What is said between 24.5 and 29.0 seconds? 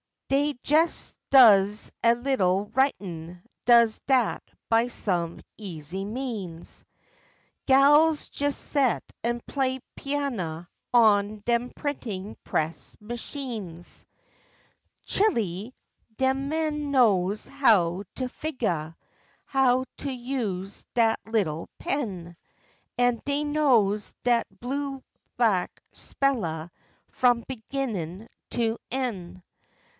blue back spellah f'om beginnin' to de